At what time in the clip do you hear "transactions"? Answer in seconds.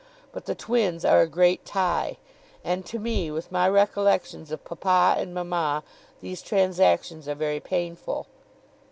6.41-7.27